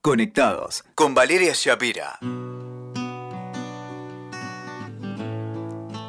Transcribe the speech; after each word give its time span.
Conectados 0.00 0.84
con 0.94 1.12
Valeria 1.12 1.52
Shapira. 1.54 2.20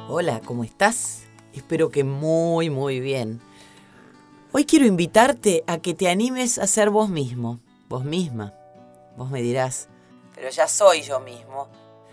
Hola, 0.08 0.42
¿cómo 0.46 0.64
estás? 0.64 1.24
Espero 1.54 1.90
que 1.90 2.04
muy, 2.04 2.70
muy 2.70 3.00
bien. 3.00 3.42
Hoy 4.52 4.66
quiero 4.66 4.86
invitarte 4.86 5.64
a 5.66 5.80
que 5.80 5.96
te 5.96 6.08
animes 6.08 6.60
a 6.60 6.68
ser 6.68 6.92
vos 6.92 7.10
mismo, 7.10 7.62
vos 7.88 8.06
misma. 8.06 8.54
Vos 9.18 9.32
me 9.32 9.42
dirás, 9.42 9.90
pero 10.36 10.52
ya 10.52 10.68
soy 10.68 11.02
yo 11.02 11.20
mismo. 11.20 11.68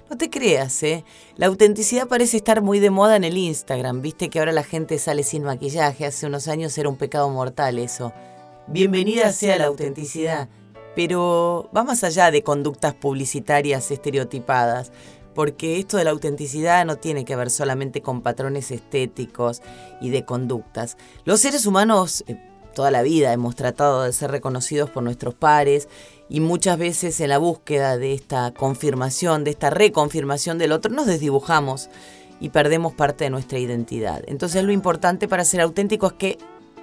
No 0.09 0.17
te 0.17 0.31
creas, 0.31 0.83
¿eh? 0.83 1.05
La 1.37 1.49
autenticidad 1.49 2.09
parece 2.09 2.39
estar 2.39 2.63
muy 2.63 2.81
de 2.81 2.89
moda 2.89 3.17
en 3.17 3.25
el 3.25 3.37
Instagram. 3.37 4.01
Viste 4.01 4.31
que 4.31 4.39
ahora 4.39 4.53
la 4.53 4.65
gente 4.65 4.99
sale 4.99 5.23
sin 5.25 5.43
maquillaje. 5.43 6.07
Hace 6.07 6.27
unos 6.27 6.49
años 6.49 6.79
era 6.79 6.89
un 6.89 6.97
pecado 6.97 7.29
mortal 7.29 7.79
eso. 7.79 8.15
Bienvenida 8.67 9.31
sea 9.31 9.59
la 9.59 9.67
autenticidad 9.67 10.49
pero 10.97 11.71
va 11.77 11.85
más 11.85 12.03
allá 12.03 12.33
de 12.33 12.43
conductas 12.43 12.95
publicitarias 12.95 13.91
estereotipadas, 13.93 14.91
porque 15.35 15.79
esto 15.79 15.99
de 15.99 16.05
la 16.05 16.11
autenticidad 16.11 16.87
no 16.87 16.97
tiene 16.97 17.27
que 17.27 17.37
ver 17.37 17.51
solamente 17.51 18.01
con 18.01 18.23
patrones 18.23 18.71
estéticos 18.71 19.61
y 20.01 20.09
de 20.09 20.25
conductas. 20.25 20.97
Los 21.27 21.41
seres 21.41 21.67
humanos 21.67 22.25
eh, 22.27 22.41
toda 22.75 22.91
la 22.91 23.03
vida 23.03 23.33
hemos 23.33 23.55
tratado 23.55 24.03
de 24.03 24.13
ser 24.15 24.31
reconocidos 24.31 24.89
por 24.89 25.03
nuestros 25.03 25.35
pares 25.35 25.89
y 26.31 26.41
muchas 26.41 26.79
veces 26.79 27.21
en 27.21 27.29
la 27.29 27.39
búsqueda 27.39 27.99
de 27.99 28.15
esta 28.15 28.53
confirmación, 28.53 29.45
de 29.45 29.51
esta 29.51 29.71
reconfirmación 29.71 30.57
del 30.57 30.73
otro, 30.73 30.91
nos 30.91 31.07
desdibujamos 31.07 31.91
y 32.41 32.49
perdemos 32.49 32.95
parte 32.95 33.25
de 33.25 33.31
nuestra 33.31 33.59
identidad. 33.59 34.23
Entonces 34.27 34.65
lo 34.65 34.73
importante 34.73 35.29
para 35.29 35.45
ser 35.45 35.61
auténtico 35.61 36.07
es 36.07 36.13
que 36.15 36.39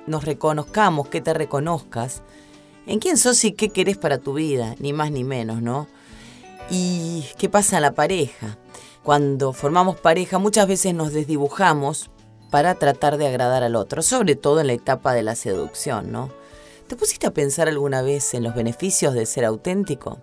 nos 0.05 0.23
reconozcamos, 0.26 1.09
que 1.09 1.21
te 1.21 1.34
reconozcas 1.34 2.21
en 2.86 3.00
quién 3.00 3.18
sos 3.18 3.44
y 3.46 3.54
qué 3.54 3.70
querés 3.70 3.98
para 3.98 4.18
tu 4.18 4.34
vida, 4.34 4.76
ni 4.80 4.94
más 4.94 5.12
ni 5.12 5.24
menos, 5.24 5.62
¿no? 5.62 5.88
¿Y 6.70 7.26
qué 7.38 7.50
pasa 7.50 7.78
en 7.78 7.84
la 7.84 7.94
pareja? 7.94 8.57
Cuando 9.04 9.54
formamos 9.54 9.99
pareja 9.99 10.38
muchas 10.40 10.68
veces 10.68 10.94
nos 10.94 11.13
desdibujamos 11.13 12.10
para 12.49 12.76
tratar 12.76 13.18
de 13.18 13.27
agradar 13.27 13.63
al 13.63 13.76
otro, 13.76 14.02
sobre 14.02 14.35
todo 14.35 14.62
en 14.62 14.68
la 14.68 14.74
etapa 14.74 15.13
de 15.13 15.24
la 15.24 15.35
seducción, 15.35 16.12
¿no? 16.12 16.32
¿Te 16.88 16.96
pusiste 16.96 17.27
a 17.27 17.34
pensar 17.34 17.68
alguna 17.68 18.02
vez 18.02 18.34
en 18.34 18.44
los 18.44 18.55
beneficios 18.55 19.13
de 19.13 19.26
ser 19.26 19.46
auténtico? 19.46 20.20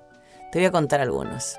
Te 0.52 0.58
voy 0.58 0.66
a 0.66 0.70
contar 0.70 1.00
algunos, 1.00 1.58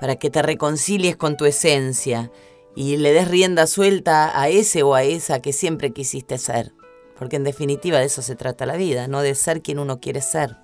para 0.00 0.16
que 0.16 0.30
te 0.30 0.42
reconcilies 0.42 1.16
con 1.16 1.36
tu 1.36 1.44
esencia 1.44 2.30
y 2.74 2.98
le 2.98 3.12
des 3.12 3.28
rienda 3.28 3.66
suelta 3.66 4.38
a 4.40 4.48
ese 4.48 4.82
o 4.82 4.94
a 4.94 5.02
esa 5.02 5.40
que 5.40 5.52
siempre 5.52 5.92
quisiste 5.92 6.38
ser 6.38 6.72
porque 7.18 7.36
en 7.36 7.44
definitiva 7.44 7.98
de 7.98 8.06
eso 8.06 8.22
se 8.22 8.36
trata 8.36 8.66
la 8.66 8.76
vida, 8.76 9.08
no 9.08 9.22
de 9.22 9.34
ser 9.34 9.62
quien 9.62 9.78
uno 9.78 10.00
quiere 10.00 10.20
ser. 10.20 10.56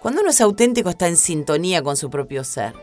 Cuando 0.00 0.20
uno 0.20 0.30
es 0.30 0.40
auténtico 0.40 0.90
está 0.90 1.06
en 1.06 1.16
sintonía 1.16 1.82
con 1.82 1.96
su 1.96 2.10
propio 2.10 2.42
ser. 2.42 2.74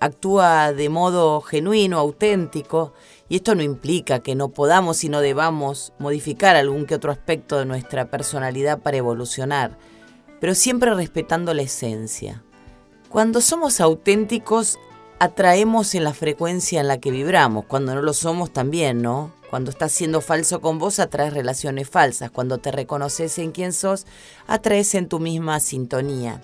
Actúa 0.00 0.72
de 0.72 0.88
modo 0.88 1.40
genuino, 1.40 1.98
auténtico, 1.98 2.92
y 3.28 3.36
esto 3.36 3.54
no 3.54 3.62
implica 3.62 4.20
que 4.20 4.34
no 4.34 4.48
podamos 4.48 5.04
y 5.04 5.08
no 5.08 5.20
debamos 5.20 5.92
modificar 5.98 6.56
algún 6.56 6.86
que 6.86 6.94
otro 6.94 7.12
aspecto 7.12 7.58
de 7.58 7.66
nuestra 7.66 8.10
personalidad 8.10 8.80
para 8.80 8.96
evolucionar, 8.96 9.76
pero 10.40 10.54
siempre 10.54 10.94
respetando 10.94 11.52
la 11.54 11.62
esencia. 11.62 12.42
Cuando 13.08 13.40
somos 13.40 13.80
auténticos, 13.80 14.78
atraemos 15.18 15.94
en 15.94 16.04
la 16.04 16.14
frecuencia 16.14 16.80
en 16.80 16.88
la 16.88 16.98
que 16.98 17.10
vibramos, 17.10 17.64
cuando 17.64 17.94
no 17.94 18.02
lo 18.02 18.12
somos 18.12 18.52
también, 18.52 19.02
¿no? 19.02 19.32
Cuando 19.50 19.70
estás 19.70 19.92
siendo 19.92 20.20
falso 20.20 20.60
con 20.60 20.78
vos, 20.78 20.98
atraes 20.98 21.32
relaciones 21.32 21.88
falsas. 21.88 22.30
Cuando 22.30 22.58
te 22.58 22.70
reconoces 22.70 23.38
en 23.38 23.52
quién 23.52 23.72
sos, 23.72 24.06
atraes 24.46 24.94
en 24.94 25.08
tu 25.08 25.20
misma 25.20 25.58
sintonía. 25.60 26.40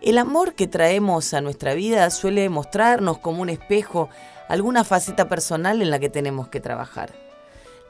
El 0.00 0.18
amor 0.18 0.54
que 0.54 0.66
traemos 0.66 1.34
a 1.34 1.40
nuestra 1.40 1.74
vida 1.74 2.08
suele 2.10 2.48
mostrarnos 2.48 3.18
como 3.18 3.42
un 3.42 3.50
espejo 3.50 4.08
alguna 4.48 4.84
faceta 4.84 5.28
personal 5.28 5.82
en 5.82 5.90
la 5.90 5.98
que 5.98 6.08
tenemos 6.08 6.48
que 6.48 6.60
trabajar. 6.60 7.14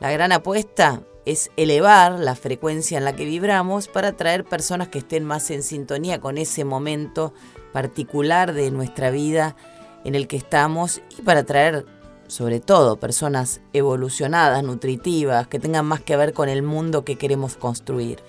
La 0.00 0.10
gran 0.10 0.32
apuesta 0.32 1.02
es 1.26 1.50
elevar 1.56 2.12
la 2.18 2.34
frecuencia 2.34 2.98
en 2.98 3.04
la 3.04 3.14
que 3.14 3.24
vibramos 3.24 3.88
para 3.88 4.08
atraer 4.08 4.44
personas 4.44 4.88
que 4.88 4.98
estén 4.98 5.24
más 5.24 5.50
en 5.50 5.62
sintonía 5.62 6.20
con 6.20 6.38
ese 6.38 6.64
momento 6.64 7.34
particular 7.72 8.52
de 8.52 8.70
nuestra 8.70 9.10
vida 9.10 9.56
en 10.04 10.14
el 10.14 10.28
que 10.28 10.36
estamos 10.36 11.02
y 11.18 11.22
para 11.22 11.40
atraer 11.40 11.84
sobre 12.28 12.60
todo 12.60 12.98
personas 12.98 13.60
evolucionadas, 13.72 14.62
nutritivas, 14.62 15.46
que 15.46 15.58
tengan 15.58 15.86
más 15.86 16.00
que 16.00 16.16
ver 16.16 16.32
con 16.32 16.48
el 16.48 16.62
mundo 16.62 17.04
que 17.04 17.16
queremos 17.16 17.56
construir. 17.56 18.20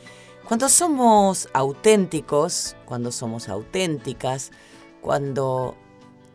Cuando 0.47 0.69
somos 0.69 1.49
auténticos, 1.53 2.75
cuando 2.85 3.11
somos 3.11 3.49
auténticas, 3.49 4.51
cuando 5.01 5.75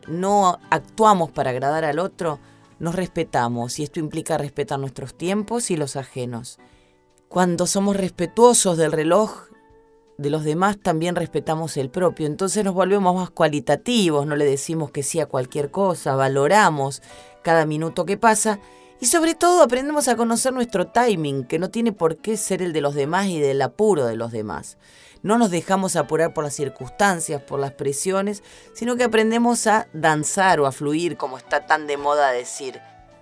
no 0.07 0.59
actuamos 0.69 1.31
para 1.31 1.49
agradar 1.49 1.85
al 1.85 1.99
otro, 1.99 2.39
nos 2.79 2.95
respetamos 2.95 3.79
y 3.79 3.83
esto 3.83 3.99
implica 3.99 4.37
respetar 4.37 4.79
nuestros 4.79 5.15
tiempos 5.15 5.71
y 5.71 5.77
los 5.77 5.95
ajenos. 5.95 6.59
Cuando 7.27 7.65
somos 7.65 7.95
respetuosos 7.95 8.77
del 8.77 8.91
reloj 8.91 9.47
de 10.17 10.29
los 10.29 10.43
demás, 10.43 10.77
también 10.79 11.15
respetamos 11.15 11.77
el 11.77 11.89
propio. 11.89 12.27
Entonces 12.27 12.63
nos 12.63 12.73
volvemos 12.73 13.15
más 13.15 13.31
cualitativos, 13.31 14.27
no 14.27 14.35
le 14.35 14.45
decimos 14.45 14.91
que 14.91 15.01
sí 15.01 15.19
a 15.19 15.25
cualquier 15.25 15.71
cosa, 15.71 16.15
valoramos 16.15 17.01
cada 17.43 17.65
minuto 17.65 18.05
que 18.05 18.17
pasa 18.17 18.59
y 19.03 19.07
sobre 19.07 19.35
todo 19.35 19.63
aprendemos 19.63 20.07
a 20.07 20.15
conocer 20.15 20.53
nuestro 20.53 20.87
timing, 20.87 21.43
que 21.43 21.59
no 21.59 21.69
tiene 21.69 21.91
por 21.91 22.17
qué 22.17 22.37
ser 22.37 22.61
el 22.61 22.71
de 22.71 22.79
los 22.79 22.95
demás 22.95 23.27
y 23.27 23.39
del 23.39 23.61
apuro 23.61 24.05
de 24.05 24.15
los 24.15 24.31
demás. 24.31 24.77
No 25.23 25.37
nos 25.37 25.51
dejamos 25.51 25.97
apurar 25.97 26.33
por 26.33 26.45
las 26.45 26.53
circunstancias, 26.53 27.41
por 27.41 27.59
las 27.59 27.71
presiones, 27.71 28.43
sino 28.73 28.95
que 28.95 29.03
aprendemos 29.03 29.67
a 29.67 29.87
danzar 29.91 30.61
o 30.61 30.65
a 30.65 30.71
fluir, 30.71 31.17
como 31.17 31.37
está 31.37 31.65
tan 31.65 31.85
de 31.85 31.97
moda 31.97 32.31
decir. 32.31 32.79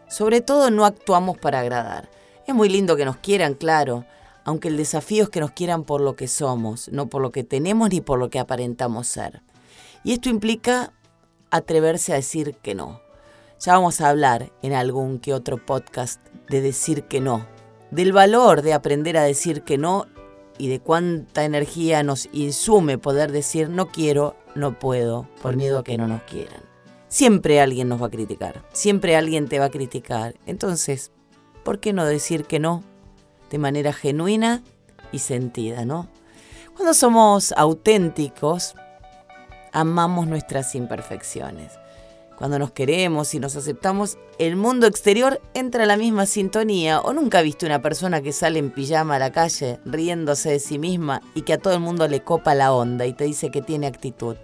Sobre 0.08 0.42
todo 0.42 0.70
no 0.70 0.86
actuamos 0.86 1.38
para 1.40 1.62
agradar. 1.62 2.10
Es 2.46 2.54
muy 2.54 2.70
lindo 2.70 2.96
que 2.96 3.06
nos 3.06 3.18
quieran, 3.18 3.56
claro, 3.56 4.06
aunque 4.44 4.68
el 4.68 4.78
desafío 4.78 5.24
es 5.24 5.30
que 5.30 5.40
nos 5.40 5.52
quieran 5.52 5.84
por 5.84 6.02
lo 6.02 6.16
que 6.16 6.28
somos, 6.28 6.90
no 6.90 7.08
por 7.08 7.22
lo 7.22 7.32
que 7.32 7.44
tenemos 7.44 7.90
ni 7.90 8.02
por 8.02 8.20
lo 8.20 8.30
que 8.30 8.40
aparentamos 8.40 9.08
ser. 9.08 9.42
Y 10.04 10.14
esto 10.14 10.30
implica 10.30 10.94
atreverse 11.50 12.14
a 12.14 12.18
decir 12.18 12.56
que 12.62 12.76
no. 12.76 13.02
Ya 13.64 13.74
vamos 13.74 14.02
a 14.02 14.10
hablar 14.10 14.52
en 14.64 14.74
algún 14.74 15.20
que 15.20 15.36
otro 15.36 15.64
podcast 15.64 16.20
de 16.50 16.62
decir 16.62 17.04
que 17.04 17.22
no, 17.22 17.46
del 17.92 18.12
valor 18.12 18.64
de 18.64 18.74
aprender 18.74 19.18
a 19.18 19.24
decir 19.24 19.62
que 19.62 19.78
no 19.78 20.08
y 20.58 20.68
de 20.68 20.80
cuánta 20.80 21.46
energía 21.46 22.02
nos 22.02 22.28
insume 22.32 22.98
poder 22.98 23.32
decir 23.32 23.70
no 23.70 23.90
quiero, 23.90 24.36
no 24.56 24.80
puedo, 24.80 25.28
por 25.44 25.58
miedo 25.58 25.78
a 25.78 25.84
que 25.84 25.96
no 25.96 26.08
nos 26.08 26.24
quieran. 26.24 26.64
Siempre 27.08 27.62
alguien 27.62 27.88
nos 27.88 28.02
va 28.02 28.08
a 28.08 28.10
criticar, 28.10 28.66
siempre 28.74 29.16
alguien 29.16 29.48
te 29.48 29.60
va 29.60 29.66
a 29.66 29.70
criticar. 29.70 30.34
Entonces, 30.48 31.12
¿por 31.64 31.80
qué 31.80 31.94
no 31.94 32.04
decir 32.06 32.46
que 32.46 32.58
no 32.58 32.84
de 33.52 33.60
manera 33.60 33.94
genuina 33.94 34.64
y 35.12 35.20
sentida, 35.20 35.86
no? 35.86 36.10
Cuando 36.74 36.96
somos 36.96 37.52
auténticos, 37.52 38.74
amamos 39.72 40.26
nuestras 40.26 40.74
imperfecciones. 40.74 41.74
Cuando 42.42 42.58
nos 42.58 42.72
queremos 42.72 43.36
y 43.36 43.40
nos 43.40 43.56
aceptamos, 43.56 44.18
el 44.40 44.56
mundo 44.56 44.88
exterior 44.88 45.40
entra 45.54 45.84
a 45.84 45.86
la 45.86 45.96
misma 45.96 46.26
sintonía. 46.26 47.00
¿O 47.00 47.14
nunca 47.14 47.44
viste 47.44 47.68
una 47.68 47.84
persona 47.84 48.24
que 48.24 48.32
sale 48.32 48.58
en 48.58 48.72
pijama 48.72 49.18
a 49.18 49.20
la 49.20 49.32
calle 49.32 49.80
riéndose 49.86 50.50
de 50.50 50.60
sí 50.60 50.80
misma 50.80 51.22
y 51.36 51.44
que 51.44 51.54
a 51.54 51.60
todo 51.60 51.76
el 51.76 51.82
mundo 51.82 52.08
le 52.08 52.24
copa 52.24 52.56
la 52.56 52.74
onda 52.74 53.06
y 53.06 53.14
te 53.14 53.26
dice 53.26 53.52
que 53.52 53.62
tiene 53.62 53.86
actitud? 53.86 54.38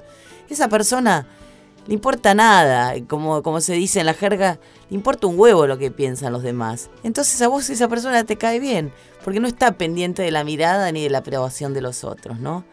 Esa 0.48 0.70
persona 0.70 1.26
le 1.88 1.96
importa 1.96 2.36
nada, 2.36 2.94
como, 3.08 3.42
como 3.42 3.62
se 3.62 3.74
dice 3.74 4.02
en 4.02 4.06
la 4.06 4.14
jerga, 4.14 4.60
le 4.92 4.96
importa 4.96 5.26
un 5.26 5.40
huevo 5.40 5.66
lo 5.66 5.80
que 5.80 5.90
piensan 5.90 6.34
los 6.34 6.44
demás. 6.44 6.92
Entonces 7.02 7.42
a 7.42 7.48
vos 7.48 7.68
esa 7.72 7.88
persona 7.88 8.24
te 8.26 8.38
cae 8.38 8.60
bien, 8.60 8.94
porque 9.24 9.40
no 9.40 9.48
está 9.48 9.72
pendiente 9.72 10.22
de 10.22 10.30
la 10.30 10.44
mirada 10.44 10.92
ni 10.92 11.02
de 11.02 11.10
la 11.10 11.18
aprobación 11.18 11.74
de 11.74 11.82
los 11.82 12.04
otros, 12.04 12.40
¿no? 12.40 12.64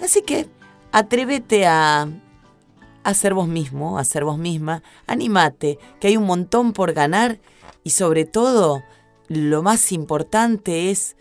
Así 0.00 0.22
que 0.22 0.46
atrévete 0.92 1.66
a 1.66 2.06
a 3.04 3.14
ser 3.14 3.34
vos 3.34 3.46
mismo, 3.46 3.98
a 3.98 4.04
ser 4.04 4.24
vos 4.24 4.38
misma, 4.38 4.82
animate, 5.06 5.78
que 6.00 6.08
hay 6.08 6.16
un 6.16 6.24
montón 6.24 6.72
por 6.72 6.92
ganar 6.92 7.38
y 7.84 7.90
sobre 7.90 8.24
todo 8.24 8.82
lo 9.28 9.62
más 9.62 9.92
importante 9.92 10.90
es 10.90 11.16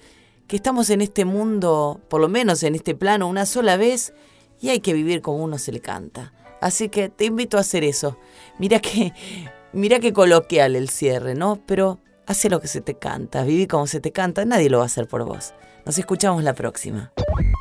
que 0.47 0.55
estamos 0.55 0.89
en 0.89 1.01
este 1.01 1.25
mundo, 1.25 2.01
por 2.09 2.21
lo 2.21 2.29
menos 2.29 2.63
en 2.63 2.75
este 2.75 2.95
plano, 2.95 3.27
una 3.27 3.45
sola 3.45 3.77
vez 3.77 4.13
y 4.61 4.69
hay 4.69 4.79
que 4.79 4.93
vivir 4.93 5.21
como 5.21 5.43
uno 5.43 5.57
se 5.57 5.71
le 5.71 5.79
canta. 5.79 6.33
Así 6.61 6.89
que 6.89 7.09
te 7.09 7.25
invito 7.25 7.57
a 7.57 7.61
hacer 7.61 7.83
eso. 7.83 8.17
Mira 8.57 8.79
que, 8.79 9.13
mira 9.73 9.99
que 9.99 10.13
coloquial 10.13 10.75
el 10.75 10.89
cierre, 10.89 11.35
¿no? 11.35 11.59
Pero 11.65 11.99
hace 12.25 12.49
lo 12.49 12.61
que 12.61 12.67
se 12.67 12.81
te 12.81 12.95
canta, 12.95 13.43
viví 13.43 13.67
como 13.67 13.87
se 13.87 13.99
te 13.99 14.11
canta, 14.11 14.45
nadie 14.45 14.69
lo 14.69 14.79
va 14.79 14.83
a 14.83 14.87
hacer 14.87 15.07
por 15.07 15.25
vos. 15.25 15.53
Nos 15.85 15.97
escuchamos 15.97 16.43
la 16.43 16.53
próxima. 16.53 17.11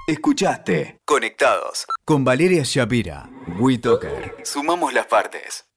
Escuchaste 0.06 1.00
Conectados 1.05 1.87
con 2.05 2.25
Valeria 2.25 2.62
Shapira. 2.64 3.31
WeToker. 3.59 4.37
Sumamos 4.44 4.93
las 4.93 5.06
partes. 5.06 5.71